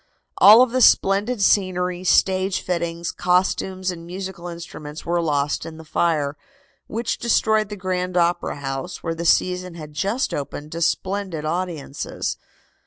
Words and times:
All 0.39 0.63
of 0.63 0.71
the 0.71 0.81
splendid 0.81 1.43
scenery, 1.43 2.03
stage 2.03 2.61
fittings, 2.61 3.11
costumes 3.11 3.91
and 3.91 4.03
musical 4.03 4.47
instruments 4.47 5.05
were 5.05 5.21
lost 5.21 5.63
in 5.63 5.77
the 5.77 5.85
fire, 5.85 6.35
which 6.87 7.19
destroyed 7.19 7.69
the 7.69 7.75
Grand 7.77 8.17
Opera 8.17 8.55
House, 8.61 9.03
where 9.03 9.13
the 9.13 9.25
season 9.25 9.75
had 9.75 9.93
just 9.93 10.33
opened 10.33 10.71
to 10.71 10.81
splendid 10.81 11.45
audiences. 11.45 12.37